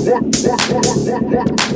What, 0.00 0.22
what, 0.46 1.22
what, 1.22 1.69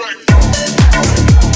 back. 0.00 1.49